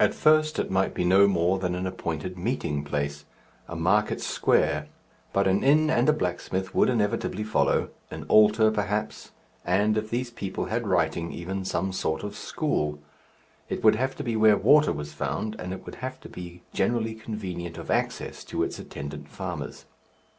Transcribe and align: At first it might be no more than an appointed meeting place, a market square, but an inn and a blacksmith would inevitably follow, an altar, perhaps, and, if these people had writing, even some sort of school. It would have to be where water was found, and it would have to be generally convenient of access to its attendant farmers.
At 0.00 0.14
first 0.14 0.58
it 0.58 0.70
might 0.70 0.94
be 0.94 1.04
no 1.04 1.26
more 1.28 1.58
than 1.58 1.74
an 1.74 1.86
appointed 1.86 2.38
meeting 2.38 2.84
place, 2.84 3.26
a 3.68 3.76
market 3.76 4.18
square, 4.22 4.88
but 5.34 5.46
an 5.46 5.62
inn 5.62 5.90
and 5.90 6.08
a 6.08 6.14
blacksmith 6.14 6.74
would 6.74 6.88
inevitably 6.88 7.44
follow, 7.44 7.90
an 8.10 8.24
altar, 8.30 8.70
perhaps, 8.70 9.32
and, 9.66 9.98
if 9.98 10.08
these 10.08 10.30
people 10.30 10.64
had 10.72 10.86
writing, 10.86 11.32
even 11.32 11.66
some 11.66 11.92
sort 11.92 12.22
of 12.22 12.34
school. 12.34 12.98
It 13.68 13.84
would 13.84 13.96
have 13.96 14.16
to 14.16 14.24
be 14.24 14.36
where 14.36 14.56
water 14.56 14.90
was 14.90 15.12
found, 15.12 15.54
and 15.60 15.74
it 15.74 15.84
would 15.84 15.96
have 15.96 16.18
to 16.20 16.30
be 16.30 16.62
generally 16.72 17.14
convenient 17.14 17.76
of 17.76 17.90
access 17.90 18.44
to 18.44 18.62
its 18.62 18.78
attendant 18.78 19.28
farmers. 19.28 19.84